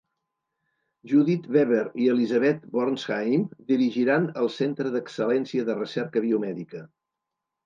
[1.09, 6.83] Judith Weber i Elisabet Borsheim dirigiran el Centre d'Excel·lència de Recerca Biomèdica.